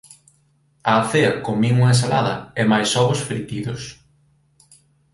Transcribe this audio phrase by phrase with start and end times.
[0.93, 3.81] Á cea comín unha ensalada e máis ovos fritidos.